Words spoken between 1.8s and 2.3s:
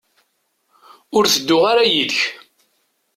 yid-k.